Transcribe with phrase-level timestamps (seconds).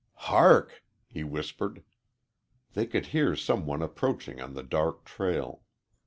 [0.31, 1.83] "Hark!" he whispered.
[2.73, 5.61] They could hear some one approaching on the dark trail.